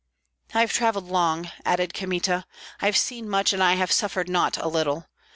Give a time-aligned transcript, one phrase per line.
[0.55, 2.47] "I have travelled long," added Kmita,
[2.81, 5.05] "I have seen much and I have suffered not a little.